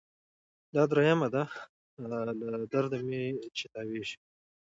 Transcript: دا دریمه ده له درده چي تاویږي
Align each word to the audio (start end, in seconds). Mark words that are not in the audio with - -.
دا 0.73 0.83
دریمه 0.91 1.27
ده 1.35 1.43
له 2.51 2.57
درده 2.73 2.99
چي 3.57 3.65
تاویږي 3.73 4.17